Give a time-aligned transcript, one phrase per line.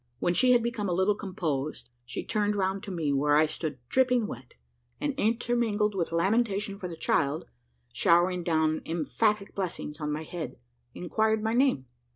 [0.17, 3.77] When she had become a little composed, she turned round to me, where I stood
[3.87, 4.55] dripping wet,
[4.99, 7.45] and intermingled with lamentation for the child,
[7.93, 10.55] showering down emphatic blessings on my head,
[10.95, 11.85] inquired my name.